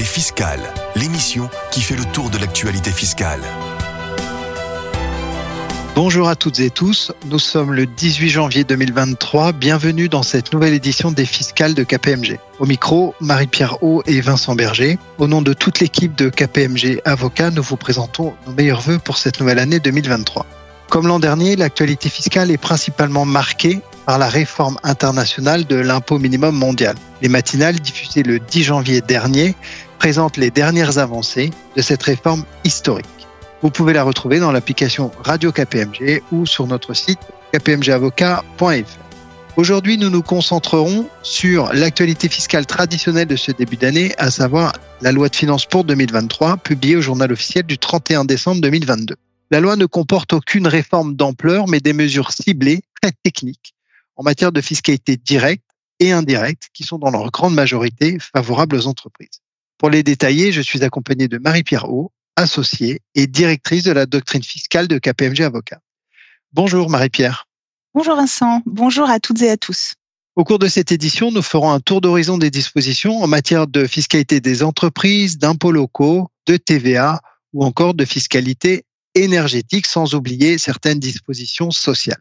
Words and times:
Les 0.00 0.06
Fiscales, 0.06 0.72
l'émission 0.96 1.50
qui 1.70 1.82
fait 1.82 1.94
le 1.94 2.06
tour 2.06 2.30
de 2.30 2.38
l'actualité 2.38 2.90
fiscale. 2.90 3.42
Bonjour 5.94 6.26
à 6.26 6.36
toutes 6.36 6.58
et 6.60 6.70
tous, 6.70 7.12
nous 7.26 7.38
sommes 7.38 7.74
le 7.74 7.84
18 7.84 8.30
janvier 8.30 8.64
2023, 8.64 9.52
bienvenue 9.52 10.08
dans 10.08 10.22
cette 10.22 10.54
nouvelle 10.54 10.72
édition 10.72 11.12
des 11.12 11.26
Fiscales 11.26 11.74
de 11.74 11.84
KPMG. 11.84 12.40
Au 12.60 12.64
micro, 12.64 13.14
Marie-Pierre 13.20 13.82
Haut 13.82 14.02
et 14.06 14.22
Vincent 14.22 14.54
Berger. 14.54 14.98
Au 15.18 15.26
nom 15.26 15.42
de 15.42 15.52
toute 15.52 15.80
l'équipe 15.80 16.14
de 16.16 16.30
KPMG 16.30 17.02
Avocats, 17.04 17.50
nous 17.50 17.62
vous 17.62 17.76
présentons 17.76 18.32
nos 18.46 18.54
meilleurs 18.54 18.80
voeux 18.80 19.00
pour 19.00 19.18
cette 19.18 19.38
nouvelle 19.38 19.58
année 19.58 19.80
2023. 19.80 20.46
Comme 20.88 21.08
l'an 21.08 21.20
dernier, 21.20 21.56
l'actualité 21.56 22.08
fiscale 22.08 22.50
est 22.50 22.56
principalement 22.56 23.26
marquée 23.26 23.80
par 24.10 24.18
la 24.18 24.28
réforme 24.28 24.76
internationale 24.82 25.64
de 25.66 25.76
l'impôt 25.76 26.18
minimum 26.18 26.56
mondial. 26.56 26.96
Les 27.22 27.28
matinales 27.28 27.78
diffusées 27.78 28.24
le 28.24 28.40
10 28.40 28.64
janvier 28.64 29.00
dernier 29.02 29.54
présentent 30.00 30.36
les 30.36 30.50
dernières 30.50 30.98
avancées 30.98 31.50
de 31.76 31.80
cette 31.80 32.02
réforme 32.02 32.44
historique. 32.64 33.06
Vous 33.62 33.70
pouvez 33.70 33.92
la 33.92 34.02
retrouver 34.02 34.40
dans 34.40 34.50
l'application 34.50 35.12
Radio 35.22 35.52
KPMG 35.52 36.24
ou 36.32 36.44
sur 36.44 36.66
notre 36.66 36.92
site 36.92 37.20
kpmgavocat.fr. 37.52 38.98
Aujourd'hui, 39.56 39.96
nous 39.96 40.10
nous 40.10 40.22
concentrerons 40.22 41.06
sur 41.22 41.72
l'actualité 41.72 42.28
fiscale 42.28 42.66
traditionnelle 42.66 43.28
de 43.28 43.36
ce 43.36 43.52
début 43.52 43.76
d'année, 43.76 44.12
à 44.18 44.32
savoir 44.32 44.72
la 45.02 45.12
loi 45.12 45.28
de 45.28 45.36
finances 45.36 45.66
pour 45.66 45.84
2023, 45.84 46.56
publiée 46.56 46.96
au 46.96 47.00
journal 47.00 47.30
officiel 47.30 47.62
du 47.62 47.78
31 47.78 48.24
décembre 48.24 48.60
2022. 48.60 49.14
La 49.52 49.60
loi 49.60 49.76
ne 49.76 49.86
comporte 49.86 50.32
aucune 50.32 50.66
réforme 50.66 51.14
d'ampleur, 51.14 51.68
mais 51.68 51.78
des 51.78 51.92
mesures 51.92 52.32
ciblées, 52.32 52.80
très 53.00 53.12
techniques, 53.22 53.72
en 54.20 54.22
matière 54.22 54.52
de 54.52 54.60
fiscalité 54.60 55.16
directe 55.16 55.64
et 55.98 56.12
indirecte, 56.12 56.68
qui 56.74 56.84
sont 56.84 56.98
dans 56.98 57.10
leur 57.10 57.30
grande 57.30 57.54
majorité 57.54 58.18
favorables 58.20 58.76
aux 58.76 58.86
entreprises. 58.86 59.40
Pour 59.78 59.88
les 59.88 60.02
détailler, 60.02 60.52
je 60.52 60.60
suis 60.60 60.84
accompagné 60.84 61.26
de 61.26 61.38
Marie-Pierre 61.38 61.90
Haut, 61.90 62.12
associée 62.36 63.00
et 63.14 63.26
directrice 63.26 63.84
de 63.84 63.92
la 63.92 64.04
doctrine 64.04 64.42
fiscale 64.42 64.88
de 64.88 64.98
KPMG 64.98 65.40
Avocat. 65.40 65.80
Bonjour 66.52 66.90
Marie-Pierre. 66.90 67.46
Bonjour 67.94 68.14
Vincent, 68.14 68.60
bonjour 68.66 69.08
à 69.08 69.20
toutes 69.20 69.40
et 69.40 69.48
à 69.48 69.56
tous. 69.56 69.94
Au 70.36 70.44
cours 70.44 70.58
de 70.58 70.68
cette 70.68 70.92
édition, 70.92 71.30
nous 71.30 71.42
ferons 71.42 71.72
un 71.72 71.80
tour 71.80 72.02
d'horizon 72.02 72.36
des 72.36 72.50
dispositions 72.50 73.22
en 73.22 73.26
matière 73.26 73.66
de 73.66 73.86
fiscalité 73.86 74.40
des 74.40 74.62
entreprises, 74.62 75.38
d'impôts 75.38 75.72
locaux, 75.72 76.28
de 76.46 76.58
TVA 76.58 77.22
ou 77.54 77.64
encore 77.64 77.94
de 77.94 78.04
fiscalité 78.04 78.84
énergétique, 79.14 79.86
sans 79.86 80.14
oublier 80.14 80.58
certaines 80.58 81.00
dispositions 81.00 81.70
sociales. 81.70 82.20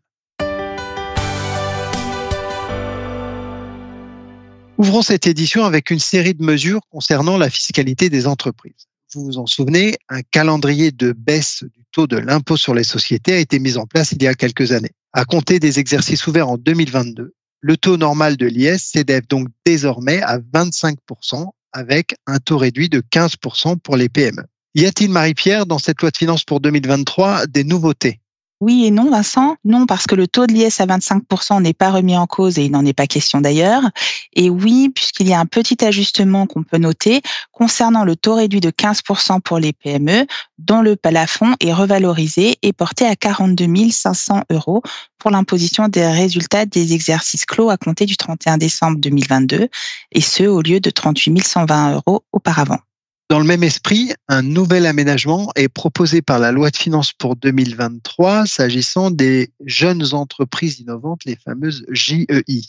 Ouvrons 4.80 5.02
cette 5.02 5.28
édition 5.28 5.66
avec 5.66 5.92
une 5.92 6.00
série 6.00 6.34
de 6.34 6.42
mesures 6.42 6.80
concernant 6.90 7.38
la 7.38 7.50
fiscalité 7.50 8.10
des 8.10 8.28
entreprises. 8.28 8.88
Vous 9.14 9.26
vous 9.26 9.38
en 9.38 9.46
souvenez, 9.46 9.98
un 10.08 10.22
calendrier 10.22 10.92
de 10.92 11.12
baisse 11.12 11.64
du 11.64 11.84
taux 11.92 12.08
de 12.08 12.16
l'impôt 12.16 12.56
sur 12.56 12.74
les 12.74 12.86
sociétés 12.86 13.34
a 13.34 13.40
été 13.40 13.60
mis 13.60 13.78
en 13.78 13.86
place 13.86 14.14
il 14.14 14.24
y 14.24 14.28
a 14.28 14.36
quelques 14.36 14.72
années. 14.72 14.94
À 15.12 15.26
compter 15.26 15.60
des 15.60 15.80
exercices 15.80 16.26
ouverts 16.28 16.48
en 16.48 16.58
2022, 16.58 17.34
le 17.60 17.78
taux 17.78 17.98
normal 17.98 18.38
de 18.38 18.46
l'IS 18.46 18.92
s'élève 18.94 19.28
donc 19.28 19.50
désormais 19.66 20.22
à 20.22 20.40
25% 20.40 21.46
avec 21.74 22.16
un 22.26 22.38
taux 22.38 22.58
réduit 22.58 22.88
de 22.88 23.02
15% 23.02 23.80
pour 23.80 23.98
les 23.98 24.08
PME. 24.08 24.44
Y 24.76 24.86
a-t-il, 24.86 25.12
Marie-Pierre, 25.12 25.66
dans 25.66 25.80
cette 25.80 26.00
loi 26.02 26.10
de 26.10 26.16
finances 26.16 26.46
pour 26.46 26.62
2023, 26.62 27.48
des 27.48 27.66
nouveautés? 27.66 28.22
Oui 28.62 28.86
et 28.86 28.92
non, 28.92 29.10
Vincent. 29.10 29.56
Non, 29.64 29.86
parce 29.86 30.06
que 30.06 30.16
le 30.16 30.28
taux 30.28 30.46
de 30.46 30.54
l'IS 30.54 30.82
à 30.82 30.86
25% 30.86 31.62
n'est 31.62 31.74
pas 31.74 31.92
remis 31.92 32.18
en 32.18 32.28
cause 32.28 32.60
et 32.60 32.66
il 32.66 32.72
n'en 32.72 32.86
est 32.86 32.94
pas 32.94 33.08
question 33.08 33.40
d'ailleurs. 33.40 33.84
Et 34.34 34.50
oui, 34.50 34.90
puisqu'il 34.94 35.28
y 35.30 35.34
a 35.34 35.40
un 35.40 35.46
petit 35.46 35.84
ajustement 35.86 36.46
qu'on 36.46 36.64
peut 36.64 36.78
noter 36.78 37.22
concernant 37.52 38.04
le 38.04 38.18
taux 38.18 38.36
réduit 38.36 38.60
de 38.60 38.70
15% 38.70 39.40
pour 39.42 39.60
les 39.60 39.72
PME, 39.72 40.26
dont 40.58 40.82
le 40.82 40.98
plafond 40.98 41.56
est 41.62 41.74
revalorisé 41.74 42.58
et 42.62 42.74
porté 42.74 43.06
à 43.06 43.16
42 43.16 43.92
500 43.92 44.44
euros 44.50 44.82
pour 45.20 45.32
l'imposition 45.32 45.88
des 45.88 46.06
résultats 46.06 46.66
des 46.66 46.94
exercices 46.94 47.46
clos 47.46 47.70
à 47.70 47.78
compter 47.78 48.06
du 48.06 48.18
31 48.18 48.58
décembre 48.58 48.98
2022, 49.00 49.70
et 50.12 50.22
ce, 50.22 50.44
au 50.44 50.62
lieu 50.62 50.80
de 50.80 50.90
38 50.90 51.46
120 51.46 51.94
euros 51.94 52.24
auparavant. 52.32 52.80
Dans 53.30 53.38
le 53.38 53.46
même 53.46 53.62
esprit, 53.62 54.12
un 54.28 54.42
nouvel 54.42 54.88
aménagement 54.88 55.52
est 55.56 55.70
proposé 55.70 56.24
par 56.24 56.40
la 56.40 56.52
loi 56.52 56.72
de 56.72 56.76
finances 56.76 57.14
pour 57.14 57.36
2023 57.36 58.48
s'agissant 58.48 59.12
des 59.12 59.52
jeunes 59.64 60.16
entreprises 60.16 60.80
innovantes, 60.80 61.26
les 61.26 61.36
fameuses 61.36 61.86
JEI. 61.92 62.64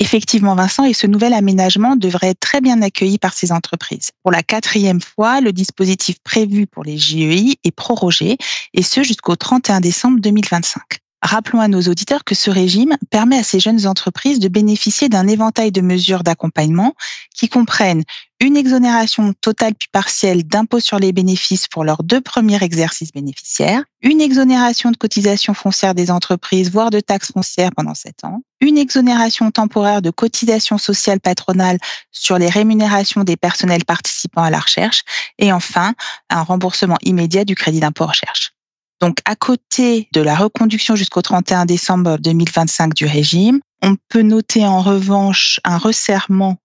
Effectivement, 0.00 0.56
Vincent, 0.56 0.84
et 0.84 0.92
ce 0.92 1.06
nouvel 1.06 1.32
aménagement 1.32 1.96
devrait 1.96 2.30
être 2.30 2.40
très 2.40 2.60
bien 2.60 2.82
accueilli 2.82 3.16
par 3.16 3.32
ces 3.32 3.50
entreprises. 3.50 4.10
Pour 4.22 4.30
la 4.30 4.42
quatrième 4.42 5.00
fois, 5.00 5.40
le 5.40 5.54
dispositif 5.54 6.16
prévu 6.22 6.66
pour 6.66 6.84
les 6.84 6.98
JEI 6.98 7.56
est 7.64 7.74
prorogé, 7.74 8.36
et 8.74 8.82
ce 8.82 9.02
jusqu'au 9.02 9.36
31 9.36 9.80
décembre 9.80 10.20
2025. 10.20 10.82
Rappelons 11.24 11.60
à 11.60 11.68
nos 11.68 11.80
auditeurs 11.80 12.22
que 12.22 12.34
ce 12.34 12.50
régime 12.50 12.98
permet 13.08 13.38
à 13.38 13.42
ces 13.42 13.58
jeunes 13.58 13.86
entreprises 13.86 14.40
de 14.40 14.48
bénéficier 14.48 15.08
d'un 15.08 15.26
éventail 15.26 15.72
de 15.72 15.80
mesures 15.80 16.22
d'accompagnement 16.22 16.92
qui 17.34 17.48
comprennent 17.48 18.04
une 18.40 18.58
exonération 18.58 19.32
totale 19.32 19.74
puis 19.74 19.88
partielle 19.90 20.46
d'impôt 20.46 20.80
sur 20.80 20.98
les 20.98 21.12
bénéfices 21.12 21.66
pour 21.66 21.82
leurs 21.82 22.02
deux 22.02 22.20
premiers 22.20 22.62
exercices 22.62 23.10
bénéficiaires, 23.10 23.82
une 24.02 24.20
exonération 24.20 24.90
de 24.90 24.98
cotisation 24.98 25.54
foncière 25.54 25.94
des 25.94 26.10
entreprises, 26.10 26.70
voire 26.70 26.90
de 26.90 27.00
taxes 27.00 27.32
foncières 27.32 27.70
pendant 27.74 27.94
sept 27.94 28.22
ans, 28.24 28.42
une 28.60 28.76
exonération 28.76 29.50
temporaire 29.50 30.02
de 30.02 30.10
cotisation 30.10 30.76
sociale 30.76 31.20
patronale 31.20 31.78
sur 32.12 32.36
les 32.36 32.50
rémunérations 32.50 33.24
des 33.24 33.38
personnels 33.38 33.86
participant 33.86 34.42
à 34.42 34.50
la 34.50 34.60
recherche, 34.60 35.04
et 35.38 35.54
enfin, 35.54 35.94
un 36.28 36.42
remboursement 36.42 36.98
immédiat 37.02 37.46
du 37.46 37.54
crédit 37.54 37.80
d'impôt 37.80 38.06
recherche. 38.06 38.53
Donc, 39.00 39.18
à 39.24 39.36
côté 39.36 40.08
de 40.12 40.20
la 40.20 40.34
reconduction 40.34 40.96
jusqu'au 40.96 41.22
31 41.22 41.66
décembre 41.66 42.18
2025 42.18 42.94
du 42.94 43.06
régime, 43.06 43.60
on 43.82 43.96
peut 44.08 44.22
noter 44.22 44.66
en 44.66 44.80
revanche 44.80 45.60
un 45.64 45.78
resserrement 45.78 46.56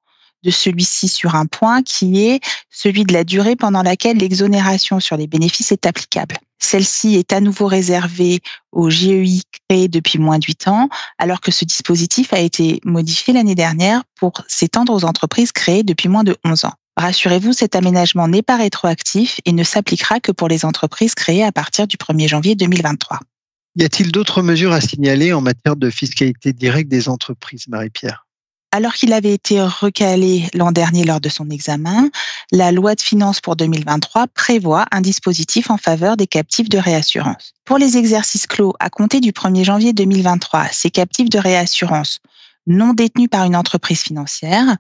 de 0.44 0.52
celui-ci 0.52 1.08
sur 1.08 1.36
un 1.36 1.46
point 1.46 1.82
qui 1.82 2.26
est 2.26 2.40
celui 2.70 3.04
de 3.04 3.14
la 3.14 3.24
durée 3.24 3.56
pendant 3.56 3.84
laquelle 3.84 4.18
l'exonération 4.18 5.00
sur 5.00 5.18
les 5.18 5.28
bénéfices 5.28 5.72
est 5.72 5.86
applicable. 5.86 6.38
Celle-ci 6.60 7.16
est 7.16 7.34
à 7.34 7.40
nouveau 7.40 7.68
réservée 7.68 8.42
aux 8.72 8.90
GEI 8.90 9.42
créés 9.68 9.88
depuis 9.88 10.20
moins 10.20 10.40
de 10.40 10.46
8 10.46 10.68
ans, 10.68 10.90
alors 11.18 11.42
que 11.42 11.52
ce 11.52 11.66
dispositif 11.66 12.34
a 12.34 12.40
été 12.40 12.80
modifié 12.84 13.34
l'année 13.34 13.56
dernière 13.56 14.04
pour 14.18 14.34
s'étendre 14.48 14.94
aux 14.94 15.06
entreprises 15.06 15.52
créées 15.52 15.84
depuis 15.84 16.10
moins 16.10 16.24
de 16.24 16.36
11 16.46 16.66
ans. 16.66 16.74
Rassurez-vous, 16.98 17.54
cet 17.54 17.76
aménagement 17.76 18.28
n'est 18.28 18.42
pas 18.42 18.58
rétroactif 18.58 19.40
et 19.46 19.54
ne 19.54 19.64
s'appliquera 19.64 20.20
que 20.20 20.32
pour 20.32 20.48
les 20.48 20.66
entreprises 20.66 21.16
créées 21.16 21.44
à 21.44 21.52
partir 21.52 21.88
du 21.88 21.96
1er 21.98 22.28
janvier 22.28 22.56
2023. 22.56 23.20
Y 23.76 23.84
a-t-il 23.84 24.12
d'autres 24.12 24.42
mesures 24.42 24.74
à 24.74 24.82
signaler 24.82 25.32
en 25.32 25.42
matière 25.42 25.76
de 25.76 25.90
fiscalité 25.90 26.52
directe 26.52 26.90
des 26.90 27.08
entreprises, 27.08 27.68
Marie-Pierre? 27.68 28.26
Alors 28.72 28.94
qu'il 28.94 29.14
avait 29.14 29.34
été 29.34 29.62
recalé 29.62 30.48
l'an 30.54 30.72
dernier 30.72 31.04
lors 31.04 31.20
de 31.20 31.30
son 31.30 31.50
examen, 31.50 32.10
la 32.52 32.72
loi 32.72 32.94
de 32.94 33.02
finances 33.02 33.42
pour 33.42 33.56
2023 33.56 34.28
prévoit 34.28 34.86
un 34.92 35.02
dispositif 35.02 35.72
en 35.72 35.78
faveur 35.78 36.18
des 36.18 36.28
captifs 36.28 36.70
de 36.70 36.78
réassurance. 36.78 37.54
Pour 37.66 37.80
les 37.80 37.98
exercices 37.98 38.46
clos 38.46 38.76
à 38.80 38.92
compter 38.92 39.22
du 39.22 39.32
1er 39.32 39.64
janvier 39.64 39.94
2023, 39.94 40.68
ces 40.72 40.92
captifs 40.92 41.30
de 41.30 41.40
réassurance 41.40 42.20
non 42.68 42.94
détenus 42.94 43.30
par 43.30 43.46
une 43.46 43.56
entreprise 43.56 44.02
financière 44.02 44.78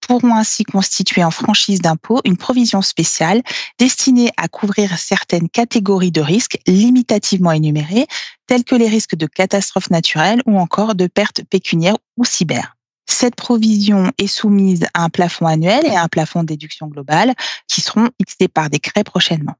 pourront 0.00 0.34
ainsi 0.34 0.64
constituer 0.64 1.24
en 1.24 1.30
franchise 1.30 1.80
d'impôt 1.80 2.20
une 2.24 2.36
provision 2.36 2.82
spéciale 2.82 3.42
destinée 3.78 4.30
à 4.36 4.48
couvrir 4.48 4.98
certaines 4.98 5.48
catégories 5.48 6.12
de 6.12 6.20
risques 6.20 6.58
limitativement 6.66 7.52
énumérés, 7.52 8.06
tels 8.46 8.64
que 8.64 8.74
les 8.74 8.88
risques 8.88 9.16
de 9.16 9.26
catastrophes 9.26 9.90
naturelles 9.90 10.42
ou 10.46 10.58
encore 10.58 10.94
de 10.94 11.06
pertes 11.06 11.42
pécuniaires 11.44 11.98
ou 12.16 12.24
cyber. 12.24 12.76
Cette 13.06 13.36
provision 13.36 14.12
est 14.18 14.26
soumise 14.26 14.86
à 14.94 15.02
un 15.02 15.08
plafond 15.08 15.46
annuel 15.46 15.86
et 15.86 15.96
à 15.96 16.02
un 16.02 16.08
plafond 16.08 16.42
de 16.42 16.48
déduction 16.48 16.88
globale 16.88 17.34
qui 17.66 17.80
seront 17.80 18.08
fixés 18.20 18.48
par 18.48 18.68
décret 18.68 19.02
prochainement. 19.02 19.54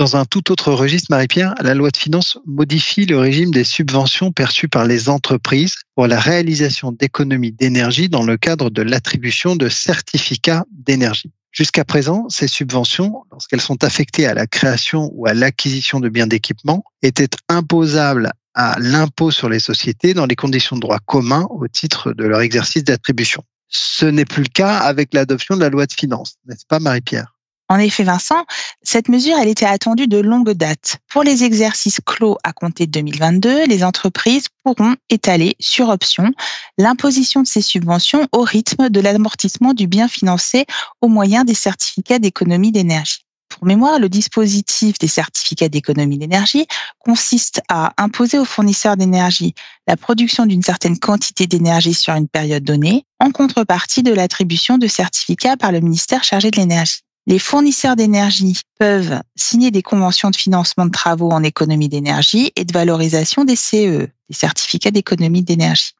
Dans 0.00 0.16
un 0.16 0.24
tout 0.24 0.50
autre 0.50 0.72
registre, 0.72 1.08
Marie-Pierre, 1.10 1.54
la 1.60 1.74
loi 1.74 1.90
de 1.90 1.96
finances 1.98 2.38
modifie 2.46 3.04
le 3.04 3.18
régime 3.18 3.50
des 3.50 3.64
subventions 3.64 4.32
perçues 4.32 4.66
par 4.66 4.86
les 4.86 5.10
entreprises 5.10 5.74
pour 5.94 6.06
la 6.06 6.18
réalisation 6.18 6.90
d'économies 6.90 7.52
d'énergie 7.52 8.08
dans 8.08 8.22
le 8.22 8.38
cadre 8.38 8.70
de 8.70 8.80
l'attribution 8.80 9.56
de 9.56 9.68
certificats 9.68 10.64
d'énergie. 10.72 11.32
Jusqu'à 11.52 11.84
présent, 11.84 12.30
ces 12.30 12.48
subventions, 12.48 13.24
lorsqu'elles 13.30 13.60
sont 13.60 13.84
affectées 13.84 14.26
à 14.26 14.32
la 14.32 14.46
création 14.46 15.10
ou 15.12 15.26
à 15.26 15.34
l'acquisition 15.34 16.00
de 16.00 16.08
biens 16.08 16.26
d'équipement, 16.26 16.82
étaient 17.02 17.36
imposables 17.50 18.32
à 18.54 18.76
l'impôt 18.78 19.30
sur 19.30 19.50
les 19.50 19.60
sociétés 19.60 20.14
dans 20.14 20.24
les 20.24 20.34
conditions 20.34 20.76
de 20.76 20.80
droit 20.80 21.00
commun 21.04 21.46
au 21.50 21.68
titre 21.68 22.14
de 22.14 22.24
leur 22.24 22.40
exercice 22.40 22.84
d'attribution. 22.84 23.44
Ce 23.68 24.06
n'est 24.06 24.24
plus 24.24 24.44
le 24.44 24.48
cas 24.48 24.78
avec 24.78 25.12
l'adoption 25.12 25.56
de 25.56 25.60
la 25.60 25.68
loi 25.68 25.84
de 25.84 25.92
finances, 25.92 26.36
n'est-ce 26.46 26.64
pas 26.66 26.80
Marie-Pierre? 26.80 27.34
En 27.70 27.78
effet, 27.78 28.02
Vincent, 28.02 28.46
cette 28.82 29.08
mesure, 29.08 29.38
elle 29.38 29.48
était 29.48 29.64
attendue 29.64 30.08
de 30.08 30.18
longue 30.18 30.50
date. 30.50 30.98
Pour 31.08 31.22
les 31.22 31.44
exercices 31.44 32.00
clos 32.04 32.36
à 32.42 32.52
compter 32.52 32.86
de 32.86 32.90
2022, 32.90 33.66
les 33.66 33.84
entreprises 33.84 34.46
pourront 34.64 34.96
étaler 35.08 35.54
sur 35.60 35.88
option 35.88 36.32
l'imposition 36.78 37.42
de 37.42 37.46
ces 37.46 37.62
subventions 37.62 38.26
au 38.32 38.40
rythme 38.40 38.88
de 38.88 39.00
l'amortissement 39.00 39.72
du 39.72 39.86
bien 39.86 40.08
financé 40.08 40.66
au 41.00 41.06
moyen 41.06 41.44
des 41.44 41.54
certificats 41.54 42.18
d'économie 42.18 42.72
d'énergie. 42.72 43.24
Pour 43.48 43.64
mémoire, 43.64 44.00
le 44.00 44.08
dispositif 44.08 44.98
des 44.98 45.06
certificats 45.06 45.68
d'économie 45.68 46.18
d'énergie 46.18 46.66
consiste 46.98 47.62
à 47.68 47.92
imposer 47.98 48.40
aux 48.40 48.44
fournisseurs 48.44 48.96
d'énergie 48.96 49.54
la 49.86 49.96
production 49.96 50.44
d'une 50.44 50.62
certaine 50.62 50.98
quantité 50.98 51.46
d'énergie 51.46 51.94
sur 51.94 52.14
une 52.14 52.28
période 52.28 52.64
donnée 52.64 53.04
en 53.20 53.30
contrepartie 53.30 54.02
de 54.02 54.12
l'attribution 54.12 54.76
de 54.76 54.88
certificats 54.88 55.56
par 55.56 55.70
le 55.70 55.78
ministère 55.78 56.24
chargé 56.24 56.50
de 56.50 56.56
l'énergie. 56.56 57.02
Les 57.26 57.38
fournisseurs 57.38 57.96
d'énergie 57.96 58.60
peuvent 58.78 59.20
signer 59.36 59.70
des 59.70 59.82
conventions 59.82 60.30
de 60.30 60.36
financement 60.36 60.86
de 60.86 60.90
travaux 60.90 61.30
en 61.30 61.42
économie 61.42 61.88
d'énergie 61.88 62.50
et 62.56 62.64
de 62.64 62.72
valorisation 62.72 63.44
des 63.44 63.56
CE, 63.56 64.06
des 64.06 64.34
certificats 64.34 64.90
d'économie 64.90 65.42
d'énergie. 65.42 65.92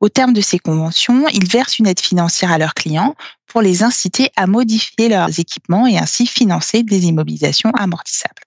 Au 0.00 0.08
terme 0.08 0.32
de 0.32 0.40
ces 0.40 0.58
conventions, 0.58 1.28
ils 1.28 1.46
versent 1.46 1.78
une 1.78 1.86
aide 1.86 2.00
financière 2.00 2.52
à 2.52 2.58
leurs 2.58 2.74
clients 2.74 3.14
pour 3.46 3.60
les 3.60 3.82
inciter 3.82 4.30
à 4.36 4.46
modifier 4.46 5.08
leurs 5.08 5.38
équipements 5.38 5.86
et 5.86 5.98
ainsi 5.98 6.26
financer 6.26 6.82
des 6.82 7.06
immobilisations 7.06 7.70
amortissables. 7.74 8.42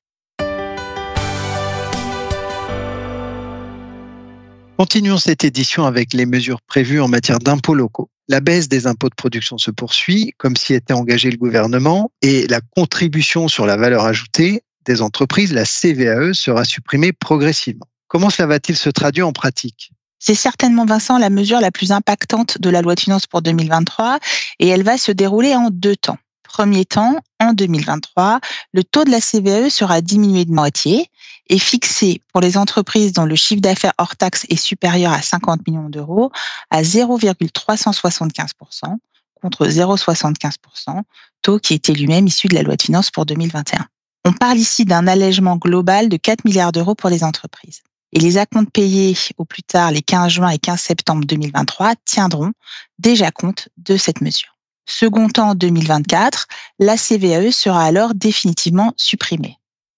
Continuons 4.78 5.18
cette 5.18 5.44
édition 5.44 5.86
avec 5.86 6.14
les 6.14 6.26
mesures 6.26 6.62
prévues 6.62 7.00
en 7.00 7.08
matière 7.08 7.40
d'impôts 7.40 7.76
locaux. 7.76 8.10
La 8.28 8.40
baisse 8.40 8.68
des 8.68 8.88
impôts 8.88 9.10
de 9.10 9.16
production 9.16 9.58
se 9.58 9.70
poursuit, 9.72 10.34
comme 10.38 10.56
s'y 10.56 10.74
était 10.74 10.94
engagé 10.94 11.30
le 11.30 11.38
gouvernement, 11.38 12.12
et 12.22 12.48
la 12.48 12.60
contribution 12.76 13.48
sur 13.48 13.66
la 13.66 13.78
valeur 13.78 14.06
ajoutée 14.06 14.64
des 14.86 15.02
entreprises, 15.02 15.54
la 15.54 15.66
CVAE, 15.66 16.34
sera 16.34 16.64
supprimée 16.64 17.12
progressivement. 17.12 17.88
Comment 18.08 18.30
cela 18.30 18.48
va-t-il 18.48 18.78
se 18.78 18.90
traduire 18.90 19.28
en 19.28 19.34
pratique? 19.34 19.92
C'est 20.20 20.36
certainement, 20.36 20.86
Vincent, 20.86 21.18
la 21.18 21.30
mesure 21.30 21.60
la 21.60 21.72
plus 21.72 21.92
impactante 21.92 22.60
de 22.60 22.70
la 22.70 22.82
loi 22.82 22.96
de 22.96 23.00
finances 23.00 23.28
pour 23.28 23.42
2023 23.42 24.20
et 24.60 24.68
elle 24.68 24.84
va 24.84 24.98
se 24.98 25.12
dérouler 25.12 25.56
en 25.56 25.70
deux 25.70 25.96
temps. 25.96 26.18
Premier 26.44 26.86
temps, 26.86 27.20
en 27.40 27.54
2023, 27.54 28.40
le 28.74 28.84
taux 28.84 29.04
de 29.04 29.12
la 29.12 29.20
CVAE 29.20 29.70
sera 29.70 30.02
diminué 30.02 30.46
de 30.46 30.52
moitié 30.52 31.10
et 31.48 31.60
fixé 31.60 32.22
pour 32.32 32.42
les 32.42 32.58
entreprises 32.58 33.14
dont 33.14 33.26
le 33.26 33.36
chiffre 33.36 33.62
d'affaires 33.62 33.94
hors 33.98 34.16
taxe 34.16 34.46
est 34.50 34.56
supérieur 34.56 35.14
à 35.14 35.22
50 35.22 35.68
millions 35.68 35.90
d'euros 35.90 36.32
à 36.70 36.82
0,375% 36.82 38.98
contre 39.42 39.68
0,75%, 39.68 41.02
taux 41.42 41.60
qui 41.60 41.74
était 41.74 41.94
lui-même 41.94 42.28
issu 42.28 42.48
de 42.48 42.56
la 42.56 42.64
loi 42.64 42.76
de 42.76 42.82
finances 42.82 43.12
pour 43.12 43.26
2021. 43.26 43.86
On 44.26 44.34
parle 44.34 44.58
ici 44.58 44.86
d'un 44.86 45.06
allègement 45.06 45.58
global 45.58 46.10
de 46.10 46.18
4 46.18 46.46
milliards 46.46 46.72
d'euros 46.72 46.96
pour 46.96 47.12
les 47.12 47.24
entreprises 47.24 47.84
et 48.12 48.20
les 48.20 48.38
acomptes 48.38 48.72
payés 48.72 49.16
au 49.38 49.46
plus 49.46 49.62
tard 49.62 49.92
les 49.92 50.02
15 50.02 50.32
juin 50.32 50.50
et 50.50 50.58
15 50.58 50.80
septembre 50.80 51.26
2023 51.26 51.94
tiendront 52.06 52.52
déjà 52.98 53.30
compte 53.30 53.70
de 53.78 53.98
cette 53.98 54.22
mesure. 54.22 54.56
Second 54.88 55.30
temps 55.30 55.56
2024, 55.56 56.48
la 56.80 56.96
CVAE 56.96 57.52
sera 57.52 57.84
alors 57.84 58.16
définitivement 58.16 58.94
supprimée. 58.98 59.58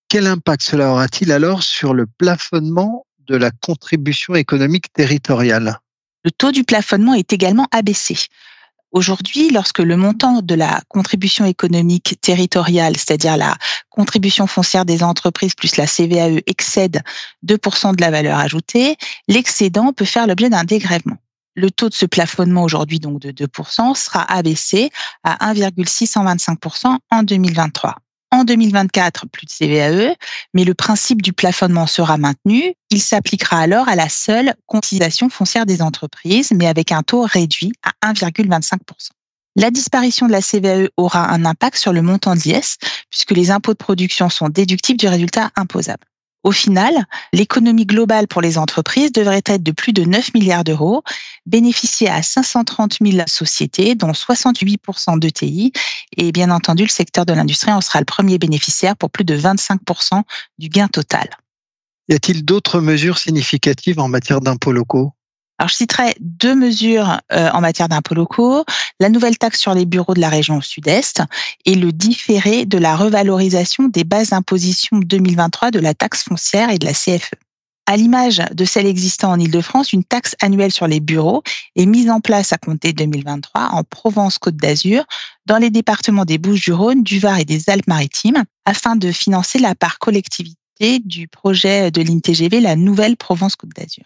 Quel 0.09 0.25
impact 0.25 0.61
cela 0.61 0.91
aura-t-il 0.91 1.33
alors 1.33 1.63
sur 1.63 1.93
le 1.93 2.05
plafonnement 2.07 3.05
de 3.27 3.35
la 3.35 3.51
contribution 3.51 4.35
économique 4.35 4.93
territoriale? 4.93 5.81
Le 6.23 6.31
taux 6.31 6.53
du 6.53 6.63
plafonnement 6.63 7.13
est 7.13 7.33
également 7.33 7.67
abaissé. 7.71 8.17
Aujourd'hui, 8.93 9.49
lorsque 9.49 9.79
le 9.79 9.97
montant 9.97 10.41
de 10.41 10.55
la 10.55 10.79
contribution 10.87 11.43
économique 11.43 12.15
territoriale, 12.21 12.95
c'est-à-dire 12.95 13.35
la 13.35 13.57
contribution 13.89 14.47
foncière 14.47 14.85
des 14.85 15.03
entreprises 15.03 15.55
plus 15.55 15.75
la 15.75 15.85
CVAE 15.85 16.41
excède 16.45 17.01
2% 17.45 17.93
de 17.93 18.01
la 18.01 18.09
valeur 18.09 18.39
ajoutée, 18.39 18.95
l'excédent 19.27 19.91
peut 19.91 20.05
faire 20.05 20.25
l'objet 20.25 20.49
d'un 20.49 20.63
dégrèvement. 20.63 21.17
Le 21.55 21.69
taux 21.69 21.89
de 21.89 21.93
ce 21.93 22.05
plafonnement 22.05 22.63
aujourd'hui 22.63 22.99
donc 23.01 23.19
de 23.19 23.31
2% 23.31 23.93
sera 23.93 24.23
abaissé 24.31 24.89
à 25.23 25.53
1,625% 25.53 26.97
en 27.11 27.23
2023 27.23 27.97
en 28.31 28.43
2024 28.43 29.27
plus 29.27 29.45
de 29.45 29.51
CVAE, 29.51 30.15
mais 30.53 30.63
le 30.63 30.73
principe 30.73 31.21
du 31.21 31.33
plafonnement 31.33 31.87
sera 31.87 32.17
maintenu. 32.17 32.73
Il 32.89 33.01
s'appliquera 33.01 33.59
alors 33.59 33.87
à 33.87 33.95
la 33.95 34.09
seule 34.09 34.53
cotisation 34.65 35.29
foncière 35.29 35.65
des 35.65 35.81
entreprises, 35.81 36.51
mais 36.51 36.67
avec 36.67 36.91
un 36.91 37.03
taux 37.03 37.21
réduit 37.21 37.73
à 37.83 38.11
1,25%. 38.13 38.77
La 39.55 39.71
disparition 39.71 40.27
de 40.27 40.31
la 40.31 40.41
CVAE 40.41 40.89
aura 40.97 41.31
un 41.31 41.43
impact 41.43 41.77
sur 41.77 41.91
le 41.91 42.03
montant 42.03 42.35
de 42.35 42.41
l'IS, 42.41 42.77
puisque 43.09 43.31
les 43.31 43.49
impôts 43.49 43.73
de 43.73 43.77
production 43.77 44.29
sont 44.29 44.49
déductibles 44.49 44.99
du 44.99 45.07
résultat 45.07 45.49
imposable. 45.55 46.05
Au 46.43 46.51
final, 46.51 47.05
l'économie 47.33 47.85
globale 47.85 48.27
pour 48.27 48.41
les 48.41 48.57
entreprises 48.57 49.11
devrait 49.11 49.41
être 49.45 49.63
de 49.63 49.71
plus 49.71 49.91
de 49.91 50.03
9 50.03 50.33
milliards 50.33 50.63
d'euros, 50.63 51.03
bénéficier 51.45 52.09
à 52.09 52.21
530 52.21 52.97
000 53.01 53.27
sociétés, 53.27 53.95
dont 53.95 54.11
68% 54.11 55.19
d'ETI. 55.19 55.73
Et 56.15 56.31
bien 56.31 56.51
entendu, 56.51 56.83
le 56.83 56.89
secteur 56.89 57.25
de 57.25 57.33
l'industrie 57.33 57.71
en 57.71 57.81
sera 57.81 57.99
le 57.99 58.05
premier 58.05 58.37
bénéficiaire 58.37 58.95
pour 58.95 59.09
plus 59.09 59.25
de 59.25 59.37
25% 59.37 60.21
du 60.57 60.69
gain 60.69 60.87
total. 60.87 61.27
Y 62.07 62.13
a-t-il 62.13 62.45
d'autres 62.45 62.79
mesures 62.79 63.17
significatives 63.17 63.99
en 63.99 64.07
matière 64.07 64.39
d'impôts 64.39 64.71
locaux? 64.71 65.11
Alors, 65.59 65.69
je 65.69 65.75
citerai 65.75 66.15
deux 66.19 66.55
mesures 66.55 67.19
euh, 67.31 67.49
en 67.51 67.61
matière 67.61 67.89
d'impôts 67.89 68.13
locaux, 68.13 68.63
la 68.99 69.09
nouvelle 69.09 69.39
taxe 69.39 69.59
sur 69.59 69.73
les 69.73 69.85
bureaux 69.85 70.13
de 70.13 70.19
la 70.19 70.29
région 70.29 70.61
sud-est 70.61 71.23
et 71.65 71.73
le 71.73 71.91
différé 71.91 72.65
de 72.65 72.77
la 72.77 72.95
revalorisation 72.95 73.87
des 73.87 74.03
bases 74.03 74.29
d'imposition 74.29 74.99
2023 74.99 75.71
de 75.71 75.79
la 75.79 75.95
taxe 75.95 76.23
foncière 76.23 76.69
et 76.69 76.77
de 76.77 76.85
la 76.85 76.93
CFE. 76.93 77.31
À 77.87 77.97
l'image 77.97 78.43
de 78.51 78.65
celle 78.65 78.85
existant 78.85 79.31
en 79.31 79.39
Ile-de-France, 79.39 79.93
une 79.93 80.03
taxe 80.03 80.35
annuelle 80.41 80.73
sur 80.73 80.87
les 80.87 80.99
bureaux 80.99 81.41
est 81.75 81.85
mise 81.85 82.09
en 82.09 82.19
place 82.19 82.53
à 82.53 82.57
compter 82.57 82.93
2023 82.93 83.69
en 83.71 83.83
Provence-Côte 83.83 84.57
d'Azur, 84.57 85.05
dans 85.45 85.57
les 85.57 85.69
départements 85.69 86.25
des 86.25 86.37
Bouches-du-Rhône, 86.37 87.01
du 87.01 87.19
Var 87.19 87.39
et 87.39 87.45
des 87.45 87.69
Alpes-Maritimes, 87.69 88.43
afin 88.65 88.95
de 88.95 89.11
financer 89.11 89.57
la 89.57 89.73
part 89.73 89.99
collectivité 89.99 90.99
du 90.99 91.27
projet 91.29 91.89
de 91.89 92.01
l'INTGV, 92.01 92.59
la 92.59 92.75
nouvelle 92.75 93.15
Provence-Côte 93.15 93.71
d'Azur. 93.75 94.03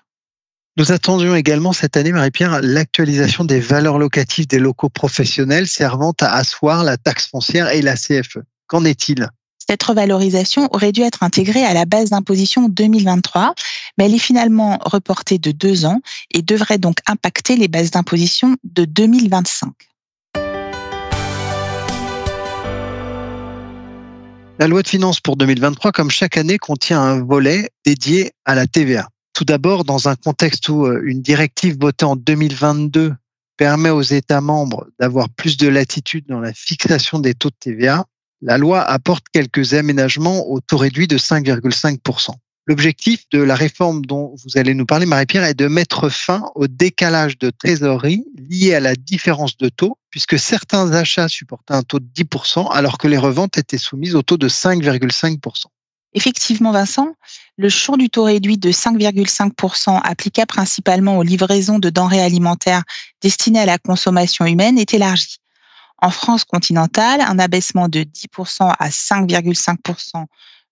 Nous 0.78 0.94
attendions 0.94 1.36
également 1.36 1.74
cette 1.74 1.98
année, 1.98 2.14
Marie-Pierre, 2.14 2.62
l'actualisation 2.62 3.44
des 3.44 3.60
valeurs 3.60 4.00
locatives 4.00 4.48
des 4.48 4.58
locaux 4.58 4.88
professionnels 4.88 5.68
servant 5.68 6.14
à 6.22 6.34
asseoir 6.38 6.86
la 6.86 6.96
taxe 6.96 7.28
foncière 7.28 7.68
et 7.72 7.82
la 7.82 7.96
CFE. 7.96 8.38
Qu'en 8.68 8.86
est-il? 8.86 9.28
Cette 9.58 9.84
revalorisation 9.84 10.70
aurait 10.72 10.94
dû 10.94 11.02
être 11.02 11.24
intégrée 11.24 11.66
à 11.66 11.74
la 11.74 11.84
base 11.84 12.12
d'imposition 12.12 12.70
2023, 12.70 13.54
mais 13.98 14.06
elle 14.06 14.16
est 14.16 14.18
finalement 14.18 14.80
reportée 14.86 15.40
de 15.40 15.52
deux 15.52 15.84
ans 15.84 16.00
et 16.34 16.42
devrait 16.42 16.78
donc 16.78 17.00
impacter 17.06 17.58
les 17.58 17.68
bases 17.68 17.92
d'imposition 17.92 18.56
de 18.64 18.86
2025. 18.86 19.74
La 24.58 24.68
loi 24.68 24.84
de 24.84 24.88
finances 24.88 25.20
pour 25.20 25.36
2023, 25.36 25.92
comme 25.92 26.12
chaque 26.12 26.38
année, 26.38 26.58
contient 26.58 27.02
un 27.02 27.22
volet 27.22 27.72
dédié 27.84 28.32
à 28.46 28.56
la 28.56 28.68
TVA. 28.68 29.10
Tout 29.42 29.46
d'abord, 29.46 29.86
dans 29.86 30.08
un 30.08 30.16
contexte 30.16 30.70
où 30.70 30.86
euh, 30.86 31.02
une 31.04 31.24
directive 31.24 31.76
votée 31.82 32.06
en 32.06 32.16
2022 32.16 33.16
permet 33.58 33.90
aux 33.90 34.04
États 34.04 34.40
membres 34.40 34.86
d'avoir 35.00 35.30
plus 35.30 35.58
de 35.58 35.68
latitude 35.68 36.28
dans 36.28 36.40
la 36.40 36.54
fixation 36.54 37.18
des 37.18 37.34
taux 37.34 37.50
de 37.50 37.56
TVA, 37.60 38.06
la 38.44 38.60
loi 38.60 38.84
apporte 38.84 39.26
quelques 39.34 39.74
aménagements 39.74 40.48
au 40.48 40.60
taux 40.60 40.78
réduit 40.78 41.08
de 41.08 41.18
5,5%. 41.18 42.36
L'objectif 42.68 43.24
de 43.32 43.42
la 43.42 43.56
réforme 43.56 44.06
dont 44.06 44.36
vous 44.44 44.60
allez 44.60 44.76
nous 44.76 44.86
parler, 44.86 45.08
Marie-Pierre, 45.08 45.46
est 45.46 45.56
de 45.56 45.68
mettre 45.68 46.10
fin 46.10 46.44
au 46.54 46.68
décalage 46.68 47.40
de 47.40 47.50
trésorerie 47.50 48.24
lié 48.38 48.76
à 48.76 48.80
la 48.80 48.94
différence 48.94 49.58
de 49.58 49.70
taux, 49.70 49.98
puisque 50.12 50.38
certains 50.38 50.92
achats 50.92 51.30
supportaient 51.30 51.74
un 51.74 51.82
taux 51.82 52.00
de 52.00 52.06
10%, 52.06 52.72
alors 52.72 53.00
que 53.00 53.08
les 53.08 53.18
reventes 53.18 53.58
étaient 53.58 53.80
soumises 53.80 54.14
au 54.14 54.22
taux 54.22 54.38
de 54.38 54.48
5,5%. 54.48 55.64
Effectivement, 56.14 56.72
Vincent, 56.72 57.16
le 57.58 57.70
champ 57.70 57.96
du 57.96 58.10
taux 58.10 58.24
réduit 58.24 58.58
de 58.58 58.72
5,5% 58.72 60.02
applicable 60.04 60.48
principalement 60.48 61.18
aux 61.18 61.24
livraisons 61.24 61.80
de 61.80 61.90
denrées 61.90 62.22
alimentaires 62.22 62.84
destinées 63.22 63.62
à 63.62 63.66
la 63.66 63.78
consommation 63.78 64.46
humaine 64.46 64.78
est 64.78 64.94
élargi. 64.94 65.38
En 66.02 66.10
France 66.10 66.44
continentale, 66.44 67.22
un 67.22 67.40
abaissement 67.40 67.88
de 67.88 68.02
10% 68.02 68.74
à 68.78 68.90
5,5% 68.90 70.26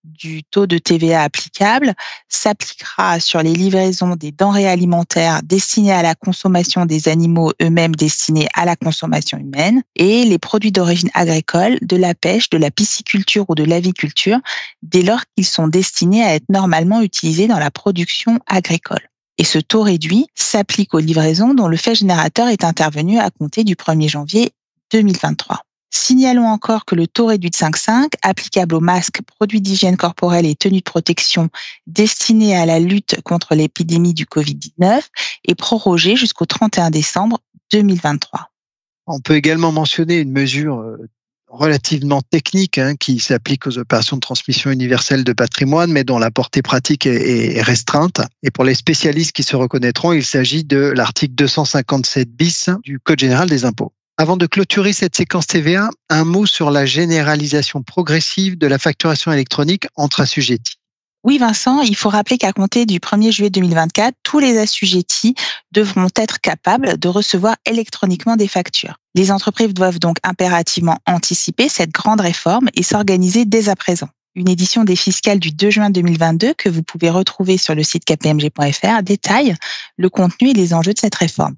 du 0.03 0.43
taux 0.43 0.67
de 0.67 0.77
TVA 0.77 1.23
applicable 1.23 1.93
s'appliquera 2.27 3.19
sur 3.19 3.41
les 3.41 3.53
livraisons 3.53 4.15
des 4.15 4.31
denrées 4.31 4.67
alimentaires 4.67 5.41
destinées 5.43 5.91
à 5.91 6.01
la 6.01 6.15
consommation 6.15 6.85
des 6.85 7.07
animaux 7.07 7.51
eux-mêmes 7.61 7.95
destinés 7.95 8.47
à 8.53 8.65
la 8.65 8.75
consommation 8.75 9.37
humaine 9.37 9.83
et 9.95 10.25
les 10.25 10.37
produits 10.37 10.71
d'origine 10.71 11.09
agricole, 11.13 11.77
de 11.81 11.97
la 11.97 12.15
pêche, 12.15 12.49
de 12.49 12.57
la 12.57 12.71
pisciculture 12.71 13.45
ou 13.49 13.55
de 13.55 13.63
l'aviculture 13.63 14.39
dès 14.81 15.01
lors 15.01 15.21
qu'ils 15.35 15.45
sont 15.45 15.67
destinés 15.67 16.23
à 16.23 16.35
être 16.35 16.49
normalement 16.49 17.01
utilisés 17.01 17.47
dans 17.47 17.59
la 17.59 17.71
production 17.71 18.39
agricole. 18.47 19.09
Et 19.37 19.43
ce 19.43 19.59
taux 19.59 19.83
réduit 19.83 20.27
s'applique 20.35 20.93
aux 20.93 20.99
livraisons 20.99 21.53
dont 21.53 21.67
le 21.67 21.77
fait 21.77 21.95
générateur 21.95 22.49
est 22.49 22.63
intervenu 22.63 23.19
à 23.19 23.29
compter 23.29 23.63
du 23.63 23.75
1er 23.75 24.09
janvier 24.09 24.51
2023. 24.91 25.61
Signalons 25.91 26.47
encore 26.47 26.85
que 26.85 26.95
le 26.95 27.07
taux 27.07 27.27
réduit 27.27 27.49
de 27.49 27.55
5,5 27.55 28.09
applicable 28.21 28.75
aux 28.75 28.79
masques, 28.79 29.21
produits 29.25 29.61
d'hygiène 29.61 29.97
corporelle 29.97 30.45
et 30.45 30.55
tenues 30.55 30.79
de 30.79 30.83
protection 30.83 31.49
destinés 31.87 32.55
à 32.55 32.65
la 32.65 32.79
lutte 32.79 33.21
contre 33.23 33.55
l'épidémie 33.55 34.13
du 34.13 34.25
Covid-19 34.25 35.01
est 35.47 35.55
prorogé 35.55 36.15
jusqu'au 36.15 36.45
31 36.45 36.91
décembre 36.91 37.39
2023. 37.71 38.51
On 39.07 39.19
peut 39.19 39.35
également 39.35 39.71
mentionner 39.71 40.19
une 40.19 40.31
mesure 40.31 40.79
euh, 40.79 41.09
relativement 41.49 42.21
technique 42.21 42.77
hein, 42.77 42.95
qui 42.95 43.19
s'applique 43.19 43.65
aux 43.67 43.77
opérations 43.77 44.17
de 44.17 44.21
transmission 44.21 44.69
universelle 44.69 45.23
de 45.23 45.33
patrimoine, 45.33 45.91
mais 45.91 46.03
dont 46.03 46.19
la 46.19 46.31
portée 46.31 46.61
pratique 46.61 47.05
est, 47.05 47.61
restreinte. 47.61 48.21
Et 48.43 48.51
pour 48.51 48.63
les 48.63 48.75
spécialistes 48.75 49.31
qui 49.31 49.43
se 49.43 49.55
reconnaîtront, 49.55 50.13
il 50.13 50.23
s'agit 50.23 50.63
de 50.63 50.77
l'article 50.77 51.33
257 51.35 52.29
bis 52.29 52.69
du 52.83 52.99
Code 52.99 53.19
général 53.19 53.49
des 53.49 53.65
impôts. 53.65 53.91
Avant 54.21 54.35
de 54.35 54.47
clôturer 54.47 54.91
cette 54.91 55.15
séquence 55.15 55.47
TVA, 55.47 55.89
un 56.09 56.25
mot 56.25 56.45
sur 56.45 56.71
la 56.71 56.85
généralisation 56.85 57.83
progressive 57.83 58.57
de 58.57 58.67
la 58.67 58.77
facturation 58.77 59.31
électronique 59.31 59.87
entre 59.95 60.19
assujettis. 60.19 60.75
Oui, 61.23 61.37
Vincent, 61.37 61.79
il 61.83 61.95
faut 61.95 62.09
rappeler 62.09 62.37
qu'à 62.37 62.51
compter 62.51 62.85
du 62.85 62.99
1er 62.99 63.31
juillet 63.31 63.49
2024, 63.49 64.13
tous 64.21 64.39
les 64.39 64.57
assujettis 64.57 65.35
devront 65.71 66.09
être 66.17 66.41
capables 66.41 66.99
de 66.99 67.07
recevoir 67.07 67.55
électroniquement 67.65 68.35
des 68.35 68.49
factures. 68.49 68.97
Les 69.15 69.31
entreprises 69.31 69.73
doivent 69.73 69.99
donc 69.99 70.17
impérativement 70.23 70.97
anticiper 71.07 71.69
cette 71.69 71.91
grande 71.91 72.19
réforme 72.19 72.67
et 72.75 72.83
s'organiser 72.83 73.45
dès 73.45 73.69
à 73.69 73.77
présent. 73.77 74.09
Une 74.35 74.49
édition 74.49 74.83
des 74.83 74.97
fiscales 74.97 75.39
du 75.39 75.51
2 75.51 75.69
juin 75.69 75.89
2022 75.91 76.55
que 76.55 76.67
vous 76.67 76.83
pouvez 76.83 77.09
retrouver 77.09 77.57
sur 77.57 77.73
le 77.73 77.83
site 77.83 78.03
kpmg.fr 78.03 79.01
détaille 79.01 79.55
le 79.95 80.09
contenu 80.09 80.49
et 80.49 80.53
les 80.53 80.73
enjeux 80.73 80.93
de 80.93 80.99
cette 80.99 81.15
réforme. 81.15 81.55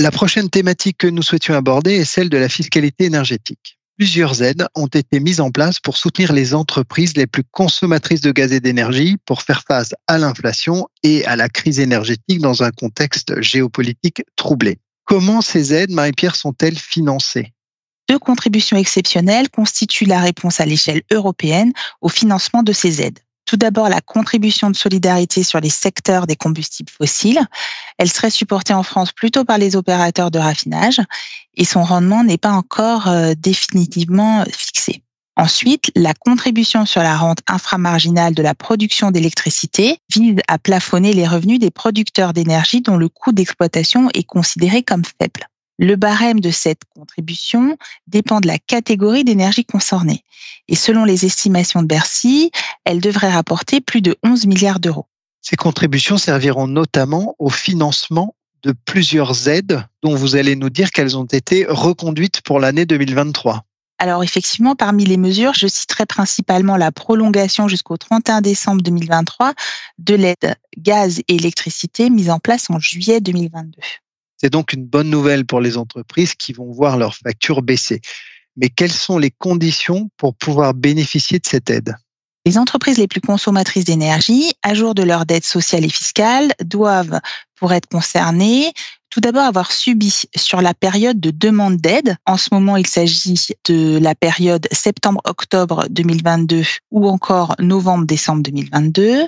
La 0.00 0.12
prochaine 0.12 0.48
thématique 0.48 0.98
que 0.98 1.08
nous 1.08 1.22
souhaitions 1.22 1.54
aborder 1.54 1.94
est 1.94 2.04
celle 2.04 2.30
de 2.30 2.36
la 2.36 2.48
fiscalité 2.48 3.06
énergétique. 3.06 3.80
Plusieurs 3.96 4.44
aides 4.44 4.64
ont 4.76 4.86
été 4.86 5.18
mises 5.18 5.40
en 5.40 5.50
place 5.50 5.80
pour 5.80 5.96
soutenir 5.96 6.32
les 6.32 6.54
entreprises 6.54 7.16
les 7.16 7.26
plus 7.26 7.42
consommatrices 7.42 8.20
de 8.20 8.30
gaz 8.30 8.52
et 8.52 8.60
d'énergie 8.60 9.16
pour 9.26 9.42
faire 9.42 9.64
face 9.66 9.96
à 10.06 10.18
l'inflation 10.18 10.86
et 11.02 11.24
à 11.24 11.34
la 11.34 11.48
crise 11.48 11.80
énergétique 11.80 12.38
dans 12.38 12.62
un 12.62 12.70
contexte 12.70 13.42
géopolitique 13.42 14.22
troublé. 14.36 14.78
Comment 15.04 15.40
ces 15.40 15.74
aides, 15.74 15.90
Marie-Pierre, 15.90 16.36
sont-elles 16.36 16.78
financées? 16.78 17.52
Deux 18.08 18.20
contributions 18.20 18.76
exceptionnelles 18.76 19.50
constituent 19.50 20.04
la 20.04 20.20
réponse 20.20 20.60
à 20.60 20.64
l'échelle 20.64 21.02
européenne 21.10 21.72
au 22.00 22.08
financement 22.08 22.62
de 22.62 22.72
ces 22.72 23.02
aides. 23.02 23.18
Tout 23.48 23.56
d'abord, 23.56 23.88
la 23.88 24.02
contribution 24.02 24.68
de 24.68 24.76
solidarité 24.76 25.42
sur 25.42 25.58
les 25.58 25.70
secteurs 25.70 26.26
des 26.26 26.36
combustibles 26.36 26.92
fossiles. 26.92 27.40
Elle 27.96 28.10
serait 28.10 28.28
supportée 28.28 28.74
en 28.74 28.82
France 28.82 29.10
plutôt 29.10 29.46
par 29.46 29.56
les 29.56 29.74
opérateurs 29.74 30.30
de 30.30 30.38
raffinage 30.38 31.00
et 31.54 31.64
son 31.64 31.82
rendement 31.82 32.22
n'est 32.22 32.36
pas 32.36 32.52
encore 32.52 33.08
euh, 33.08 33.32
définitivement 33.34 34.44
fixé. 34.52 35.02
Ensuite, 35.34 35.90
la 35.96 36.12
contribution 36.12 36.84
sur 36.84 37.00
la 37.00 37.16
rente 37.16 37.38
inframarginale 37.48 38.34
de 38.34 38.42
la 38.42 38.54
production 38.54 39.10
d'électricité 39.10 39.96
vise 40.14 40.36
à 40.46 40.58
plafonner 40.58 41.14
les 41.14 41.26
revenus 41.26 41.58
des 41.58 41.70
producteurs 41.70 42.34
d'énergie 42.34 42.82
dont 42.82 42.98
le 42.98 43.08
coût 43.08 43.32
d'exploitation 43.32 44.10
est 44.12 44.24
considéré 44.24 44.82
comme 44.82 45.04
faible. 45.04 45.48
Le 45.78 45.94
barème 45.94 46.40
de 46.40 46.50
cette 46.50 46.82
contribution 46.94 47.76
dépend 48.08 48.40
de 48.40 48.48
la 48.48 48.58
catégorie 48.58 49.22
d'énergie 49.22 49.64
concernée. 49.64 50.24
Et 50.66 50.74
selon 50.74 51.04
les 51.04 51.24
estimations 51.24 51.82
de 51.82 51.86
Bercy, 51.86 52.50
elle 52.84 53.00
devrait 53.00 53.30
rapporter 53.30 53.80
plus 53.80 54.02
de 54.02 54.16
11 54.24 54.46
milliards 54.46 54.80
d'euros. 54.80 55.06
Ces 55.40 55.54
contributions 55.56 56.18
serviront 56.18 56.66
notamment 56.66 57.36
au 57.38 57.48
financement 57.48 58.34
de 58.64 58.74
plusieurs 58.84 59.48
aides 59.48 59.84
dont 60.02 60.16
vous 60.16 60.34
allez 60.34 60.56
nous 60.56 60.68
dire 60.68 60.90
qu'elles 60.90 61.16
ont 61.16 61.24
été 61.24 61.64
reconduites 61.68 62.40
pour 62.40 62.58
l'année 62.58 62.84
2023. 62.84 63.62
Alors 64.00 64.22
effectivement, 64.22 64.74
parmi 64.74 65.04
les 65.04 65.16
mesures, 65.16 65.54
je 65.54 65.66
citerai 65.66 66.06
principalement 66.06 66.76
la 66.76 66.92
prolongation 66.92 67.68
jusqu'au 67.68 67.96
31 67.96 68.40
décembre 68.40 68.82
2023 68.82 69.54
de 69.98 70.14
l'aide 70.14 70.56
gaz 70.76 71.20
et 71.20 71.34
électricité 71.36 72.10
mise 72.10 72.30
en 72.30 72.38
place 72.38 72.68
en 72.70 72.78
juillet 72.78 73.20
2022. 73.20 73.78
C'est 74.40 74.50
donc 74.50 74.72
une 74.72 74.84
bonne 74.84 75.10
nouvelle 75.10 75.44
pour 75.44 75.60
les 75.60 75.76
entreprises 75.76 76.34
qui 76.34 76.52
vont 76.52 76.70
voir 76.70 76.96
leurs 76.96 77.14
factures 77.16 77.62
baisser. 77.62 78.00
Mais 78.56 78.68
quelles 78.68 78.92
sont 78.92 79.18
les 79.18 79.30
conditions 79.30 80.10
pour 80.16 80.34
pouvoir 80.34 80.74
bénéficier 80.74 81.38
de 81.38 81.46
cette 81.46 81.70
aide? 81.70 81.94
Les 82.46 82.56
entreprises 82.56 82.98
les 82.98 83.08
plus 83.08 83.20
consommatrices 83.20 83.84
d'énergie, 83.84 84.52
à 84.62 84.74
jour 84.74 84.94
de 84.94 85.02
leur 85.02 85.26
dette 85.26 85.44
sociale 85.44 85.84
et 85.84 85.88
fiscale, 85.88 86.52
doivent, 86.64 87.20
pour 87.56 87.72
être 87.72 87.88
concernées, 87.88 88.72
tout 89.10 89.20
d'abord 89.20 89.44
avoir 89.44 89.72
subi 89.72 90.14
sur 90.36 90.60
la 90.60 90.74
période 90.74 91.18
de 91.20 91.30
demande 91.30 91.76
d'aide, 91.78 92.16
en 92.26 92.36
ce 92.36 92.48
moment 92.52 92.76
il 92.76 92.86
s'agit 92.86 93.48
de 93.66 93.98
la 93.98 94.14
période 94.14 94.66
septembre-octobre 94.70 95.86
2022 95.90 96.62
ou 96.90 97.08
encore 97.08 97.54
novembre-décembre 97.58 98.42
2022, 98.42 99.26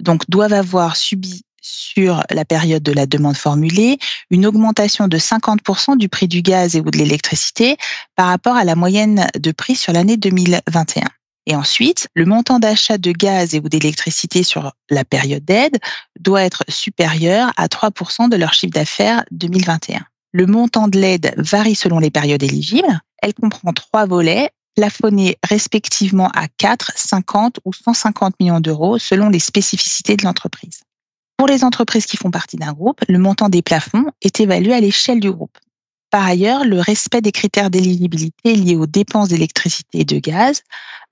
donc 0.00 0.22
doivent 0.28 0.52
avoir 0.52 0.96
subi 0.96 1.42
sur 1.66 2.22
la 2.30 2.44
période 2.44 2.82
de 2.82 2.92
la 2.92 3.06
demande 3.06 3.36
formulée, 3.36 3.98
une 4.30 4.46
augmentation 4.46 5.08
de 5.08 5.18
50% 5.18 5.96
du 5.96 6.08
prix 6.08 6.28
du 6.28 6.42
gaz 6.42 6.76
et 6.76 6.80
ou 6.80 6.90
de 6.90 6.98
l'électricité 6.98 7.76
par 8.14 8.28
rapport 8.28 8.56
à 8.56 8.64
la 8.64 8.76
moyenne 8.76 9.26
de 9.38 9.52
prix 9.52 9.74
sur 9.74 9.92
l'année 9.92 10.16
2021. 10.16 11.04
Et 11.46 11.54
ensuite, 11.54 12.08
le 12.14 12.24
montant 12.24 12.58
d'achat 12.58 12.98
de 12.98 13.12
gaz 13.12 13.54
et 13.54 13.60
ou 13.60 13.68
d'électricité 13.68 14.42
sur 14.42 14.72
la 14.90 15.04
période 15.04 15.44
d'aide 15.44 15.78
doit 16.18 16.42
être 16.42 16.64
supérieur 16.68 17.52
à 17.56 17.66
3% 17.66 18.28
de 18.28 18.36
leur 18.36 18.52
chiffre 18.52 18.72
d'affaires 18.72 19.24
2021. 19.30 20.04
Le 20.32 20.46
montant 20.46 20.88
de 20.88 20.98
l'aide 20.98 21.34
varie 21.36 21.76
selon 21.76 21.98
les 21.98 22.10
périodes 22.10 22.42
éligibles. 22.42 23.00
Elle 23.22 23.34
comprend 23.34 23.72
trois 23.72 24.06
volets 24.06 24.50
plafonnés 24.76 25.36
respectivement 25.48 26.28
à 26.34 26.48
4, 26.48 26.92
50 26.96 27.60
ou 27.64 27.72
150 27.72 28.34
millions 28.38 28.60
d'euros 28.60 28.98
selon 28.98 29.30
les 29.30 29.38
spécificités 29.38 30.16
de 30.16 30.24
l'entreprise. 30.24 30.82
Pour 31.36 31.48
les 31.48 31.64
entreprises 31.64 32.06
qui 32.06 32.16
font 32.16 32.30
partie 32.30 32.56
d'un 32.56 32.72
groupe, 32.72 33.00
le 33.08 33.18
montant 33.18 33.48
des 33.48 33.62
plafonds 33.62 34.06
est 34.22 34.40
évalué 34.40 34.72
à 34.72 34.80
l'échelle 34.80 35.20
du 35.20 35.30
groupe. 35.30 35.58
Par 36.10 36.24
ailleurs, 36.24 36.64
le 36.64 36.80
respect 36.80 37.20
des 37.20 37.32
critères 37.32 37.70
d'éligibilité 37.70 38.54
liés 38.54 38.76
aux 38.76 38.86
dépenses 38.86 39.28
d'électricité 39.28 40.00
et 40.00 40.04
de 40.04 40.18
gaz, 40.18 40.62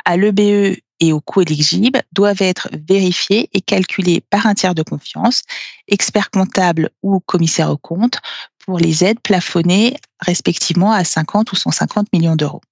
à 0.04 0.16
l'EBE 0.16 0.78
et 1.00 1.12
aux 1.12 1.20
coûts 1.20 1.42
éligibles 1.42 2.02
doivent 2.12 2.40
être 2.40 2.68
vérifiés 2.88 3.50
et 3.52 3.60
calculés 3.60 4.22
par 4.30 4.46
un 4.46 4.54
tiers 4.54 4.74
de 4.74 4.82
confiance, 4.82 5.42
expert 5.88 6.30
comptable 6.30 6.90
ou 7.02 7.20
commissaire 7.20 7.70
aux 7.70 7.76
comptes, 7.76 8.20
pour 8.64 8.78
les 8.78 9.04
aides 9.04 9.20
plafonnées 9.20 9.96
respectivement 10.20 10.92
à 10.92 11.04
50 11.04 11.52
ou 11.52 11.56
150 11.56 12.06
millions 12.12 12.36
d'euros. 12.36 12.62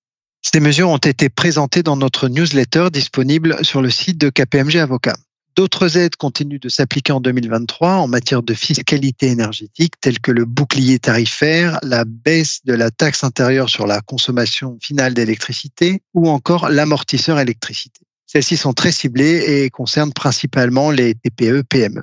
Ces 0.40 0.60
mesures 0.60 0.88
ont 0.88 0.96
été 0.96 1.28
présentées 1.28 1.82
dans 1.82 1.96
notre 1.96 2.28
newsletter 2.28 2.88
disponible 2.90 3.64
sur 3.64 3.82
le 3.82 3.90
site 3.90 4.18
de 4.18 4.30
KPMG 4.30 4.76
Avocat. 4.76 5.16
D'autres 5.54 5.98
aides 5.98 6.16
continuent 6.16 6.60
de 6.60 6.70
s'appliquer 6.70 7.12
en 7.12 7.20
2023 7.20 7.96
en 7.96 8.08
matière 8.08 8.42
de 8.42 8.54
fiscalité 8.54 9.26
énergétique, 9.26 10.00
telles 10.00 10.18
que 10.18 10.32
le 10.32 10.46
bouclier 10.46 10.98
tarifaire, 10.98 11.78
la 11.82 12.04
baisse 12.06 12.60
de 12.64 12.72
la 12.72 12.90
taxe 12.90 13.22
intérieure 13.22 13.68
sur 13.68 13.86
la 13.86 14.00
consommation 14.00 14.78
finale 14.80 15.12
d'électricité 15.12 16.00
ou 16.14 16.30
encore 16.30 16.70
l'amortisseur 16.70 17.38
électricité. 17.38 18.00
Celles-ci 18.24 18.56
sont 18.56 18.72
très 18.72 18.92
ciblées 18.92 19.44
et 19.46 19.68
concernent 19.68 20.14
principalement 20.14 20.90
les 20.90 21.14
TPE-PME. 21.14 22.02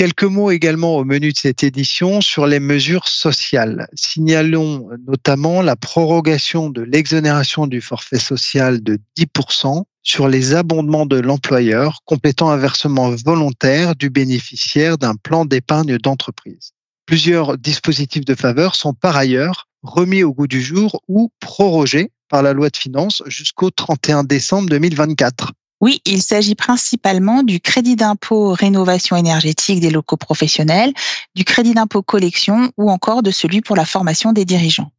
Quelques 0.00 0.24
mots 0.24 0.50
également 0.50 0.96
au 0.96 1.04
menu 1.04 1.30
de 1.30 1.36
cette 1.36 1.62
édition 1.62 2.22
sur 2.22 2.46
les 2.46 2.58
mesures 2.58 3.06
sociales. 3.06 3.86
Signalons 3.92 4.88
notamment 5.06 5.60
la 5.60 5.76
prorogation 5.76 6.70
de 6.70 6.80
l'exonération 6.80 7.66
du 7.66 7.82
forfait 7.82 8.18
social 8.18 8.82
de 8.82 8.98
10% 9.18 9.82
sur 10.02 10.26
les 10.26 10.54
abondements 10.54 11.04
de 11.04 11.18
l'employeur, 11.18 11.98
complétant 12.06 12.48
un 12.48 12.56
versement 12.56 13.10
volontaire 13.10 13.94
du 13.94 14.08
bénéficiaire 14.08 14.96
d'un 14.96 15.16
plan 15.16 15.44
d'épargne 15.44 15.98
d'entreprise. 15.98 16.70
Plusieurs 17.04 17.58
dispositifs 17.58 18.24
de 18.24 18.34
faveur 18.34 18.76
sont 18.76 18.94
par 18.94 19.18
ailleurs 19.18 19.68
remis 19.82 20.22
au 20.22 20.32
goût 20.32 20.46
du 20.46 20.62
jour 20.62 21.02
ou 21.08 21.30
prorogés 21.40 22.10
par 22.30 22.42
la 22.42 22.54
loi 22.54 22.70
de 22.70 22.76
finances 22.78 23.22
jusqu'au 23.26 23.68
31 23.68 24.24
décembre 24.24 24.70
2024. 24.70 25.52
Oui, 25.80 26.02
il 26.04 26.20
s'agit 26.20 26.54
principalement 26.54 27.42
du 27.42 27.60
crédit 27.60 27.96
d'impôt 27.96 28.52
rénovation 28.52 29.16
énergétique 29.16 29.80
des 29.80 29.90
locaux 29.90 30.18
professionnels, 30.18 30.92
du 31.34 31.44
crédit 31.44 31.72
d'impôt 31.72 32.02
collection 32.02 32.70
ou 32.76 32.90
encore 32.90 33.22
de 33.22 33.30
celui 33.30 33.62
pour 33.62 33.76
la 33.76 33.86
formation 33.86 34.32
des 34.32 34.44
dirigeants. 34.44 34.92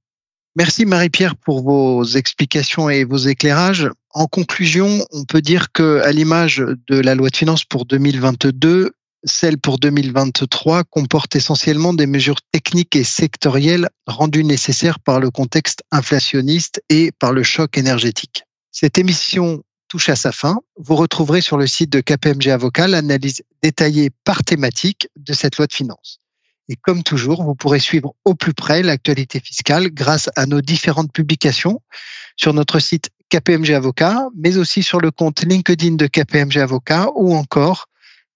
Merci 0.56 0.86
Marie-Pierre 0.86 1.38
pour 1.38 1.62
vos 1.62 2.04
explications 2.04 2.90
et 2.90 3.06
vos 3.06 3.18
éclairages. 3.18 3.90
En 4.14 4.26
conclusion, 4.26 5.06
on 5.12 5.24
peut 5.24 5.42
dire 5.42 5.72
que, 5.72 6.02
à 6.04 6.12
l'image 6.12 6.62
de 6.88 7.00
la 7.00 7.16
loi 7.16 7.30
de 7.30 7.36
finances 7.38 7.64
pour 7.64 7.86
2022, 7.86 8.92
celle 9.24 9.58
pour 9.58 9.78
2023 9.78 10.84
comporte 10.86 11.36
essentiellement 11.36 11.94
des 11.94 12.08
mesures 12.08 12.42
techniques 12.52 12.96
et 12.96 13.04
sectorielles 13.04 13.88
rendues 14.08 14.44
nécessaires 14.44 15.00
par 15.00 15.20
le 15.20 15.30
contexte 15.30 15.84
inflationniste 15.92 16.82
et 16.90 17.12
par 17.12 17.32
le 17.32 17.44
choc 17.44 17.78
énergétique. 17.78 18.44
Cette 18.72 18.98
émission 18.98 19.64
touche 19.92 20.08
à 20.08 20.16
sa 20.16 20.32
fin. 20.32 20.58
Vous 20.78 20.96
retrouverez 20.96 21.42
sur 21.42 21.58
le 21.58 21.68
site 21.68 21.90
de 21.90 22.00
KPMG 22.00 22.48
Avocat 22.48 22.88
l'analyse 22.88 23.42
détaillée 23.62 24.10
par 24.24 24.42
thématique 24.42 25.10
de 25.18 25.34
cette 25.34 25.58
loi 25.58 25.68
de 25.68 25.74
finances. 25.74 26.20
Et 26.70 26.78
comme 26.78 27.04
toujours, 27.04 27.44
vous 27.44 27.56
pourrez 27.56 27.80
suivre 27.80 28.16
au 28.24 28.34
plus 28.34 28.54
près 28.54 28.84
l'actualité 28.84 29.42
fiscale 29.42 29.90
grâce 29.90 30.30
à 30.38 30.46
nos 30.46 30.62
différentes 30.62 31.12
publications 31.12 31.82
sur 32.38 32.54
notre 32.54 32.80
site 32.80 33.10
KPMG 33.28 33.72
Avocat, 33.72 34.30
mais 34.34 34.56
aussi 34.56 34.82
sur 34.82 35.02
le 35.02 35.12
compte 35.12 35.44
LinkedIn 35.44 35.96
de 35.96 36.08
KPMG 36.08 36.60
Avocat 36.60 37.10
ou 37.16 37.36
encore 37.36 37.88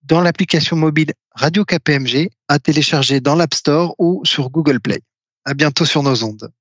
dans 0.04 0.20
l'application 0.20 0.76
mobile 0.76 1.14
Radio 1.36 1.64
KPMG 1.64 2.32
à 2.50 2.60
télécharger 2.60 3.22
dans 3.22 3.36
l'App 3.36 3.54
Store 3.54 3.96
ou 3.98 4.22
sur 4.26 4.50
Google 4.50 4.82
Play. 4.82 5.00
À 5.46 5.54
bientôt 5.54 5.86
sur 5.86 6.04
nos 6.04 6.22
ondes. 6.22 6.52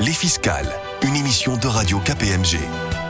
Les 0.00 0.12
Fiscales, 0.12 0.74
une 1.04 1.16
émission 1.16 1.56
de 1.58 1.66
Radio 1.66 2.00
KPMG. 2.00 3.03